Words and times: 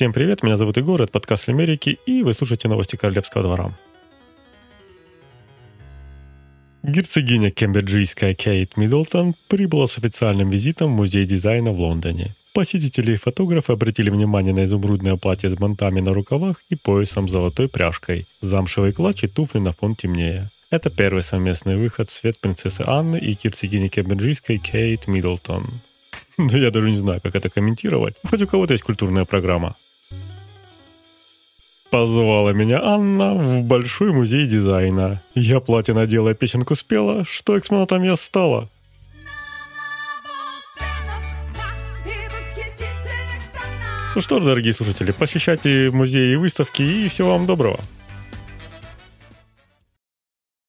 Всем 0.00 0.14
привет, 0.14 0.42
меня 0.42 0.56
зовут 0.56 0.78
Егор, 0.78 1.02
это 1.02 1.12
подкаст 1.12 1.50
Америки, 1.50 1.98
и 2.06 2.22
вы 2.22 2.32
слушаете 2.32 2.68
новости 2.68 2.96
Королевского 2.96 3.44
двора. 3.44 3.78
Герцогиня 6.82 7.50
кембриджийская 7.50 8.32
Кейт 8.32 8.78
Миддлтон 8.78 9.34
прибыла 9.48 9.86
с 9.86 9.98
официальным 9.98 10.48
визитом 10.48 10.94
в 10.94 10.96
Музей 10.96 11.26
дизайна 11.26 11.72
в 11.72 11.80
Лондоне. 11.80 12.34
Посетители 12.54 13.12
и 13.12 13.16
фотографы 13.16 13.74
обратили 13.74 14.08
внимание 14.08 14.54
на 14.54 14.64
изумрудное 14.64 15.18
платье 15.18 15.50
с 15.50 15.54
бантами 15.54 16.00
на 16.00 16.14
рукавах 16.14 16.62
и 16.70 16.76
поясом 16.76 17.28
с 17.28 17.32
золотой 17.32 17.68
пряжкой, 17.68 18.24
замшевый 18.40 18.94
клатч 18.94 19.24
и 19.24 19.26
туфли 19.26 19.58
на 19.58 19.72
фон 19.72 19.96
темнее. 19.96 20.48
Это 20.70 20.88
первый 20.88 21.22
совместный 21.22 21.76
выход 21.76 22.08
в 22.08 22.14
свет 22.14 22.38
принцессы 22.40 22.84
Анны 22.86 23.18
и 23.18 23.34
герцогини 23.34 23.88
кембриджийской 23.88 24.56
Кейт 24.56 25.08
Миддлтон. 25.08 25.64
Да 26.38 26.56
я 26.56 26.70
даже 26.70 26.90
не 26.90 26.96
знаю, 26.96 27.20
как 27.22 27.34
это 27.34 27.50
комментировать. 27.50 28.14
Хоть 28.30 28.40
у 28.40 28.46
кого-то 28.46 28.72
есть 28.72 28.82
культурная 28.82 29.26
программа. 29.26 29.76
Позвала 31.90 32.52
меня 32.52 32.80
Анна 32.82 33.34
в 33.34 33.62
Большой 33.64 34.12
музей 34.12 34.46
дизайна. 34.46 35.20
Я 35.34 35.58
платье 35.58 35.92
надела, 35.92 36.34
песенку 36.34 36.76
спела, 36.76 37.24
что 37.28 37.58
экспонатом 37.58 38.04
я 38.04 38.14
стала. 38.14 38.68
Ну 44.14 44.20
что 44.20 44.38
ж, 44.38 44.44
дорогие 44.44 44.72
слушатели, 44.72 45.10
посещайте 45.12 45.90
музеи 45.92 46.32
и 46.32 46.36
выставки, 46.36 46.82
и 46.82 47.08
всего 47.08 47.30
вам 47.30 47.46
доброго. 47.46 47.80